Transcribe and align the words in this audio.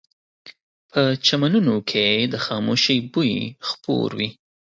په 0.91 1.01
چمنونو 1.25 1.75
کې 1.89 2.07
د 2.33 2.35
خاموشۍ 2.45 2.99
بوی 3.11 3.33
خپور 3.67 4.09
وي 4.17 4.29